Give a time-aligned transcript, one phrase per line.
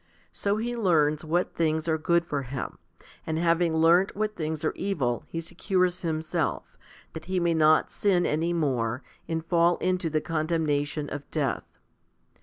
[0.31, 2.79] So he learns what things are good for him;
[3.27, 6.75] and having learnt what things are evil he secures himself,
[7.13, 11.77] that he may not sin any more and fall into the condemnation of death.